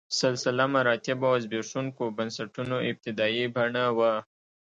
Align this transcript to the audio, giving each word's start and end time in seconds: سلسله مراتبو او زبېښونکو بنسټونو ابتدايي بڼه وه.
سلسله 0.21 0.63
مراتبو 0.75 1.25
او 1.31 1.35
زبېښونکو 1.43 2.03
بنسټونو 2.17 2.75
ابتدايي 2.89 3.45
بڼه 3.55 3.83
وه. 3.97 4.13